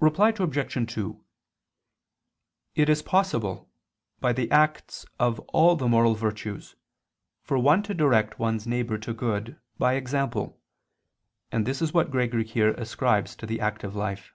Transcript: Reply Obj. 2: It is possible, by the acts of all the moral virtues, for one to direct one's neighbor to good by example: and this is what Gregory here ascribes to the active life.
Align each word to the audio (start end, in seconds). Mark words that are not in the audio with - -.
Reply 0.00 0.30
Obj. 0.30 0.92
2: 0.94 1.22
It 2.76 2.88
is 2.88 3.02
possible, 3.02 3.70
by 4.18 4.32
the 4.32 4.50
acts 4.50 5.04
of 5.18 5.38
all 5.50 5.76
the 5.76 5.86
moral 5.86 6.14
virtues, 6.14 6.76
for 7.42 7.58
one 7.58 7.82
to 7.82 7.92
direct 7.92 8.38
one's 8.38 8.66
neighbor 8.66 8.96
to 8.96 9.12
good 9.12 9.60
by 9.76 9.96
example: 9.96 10.62
and 11.52 11.66
this 11.66 11.82
is 11.82 11.92
what 11.92 12.10
Gregory 12.10 12.46
here 12.46 12.70
ascribes 12.70 13.36
to 13.36 13.44
the 13.44 13.60
active 13.60 13.94
life. 13.94 14.32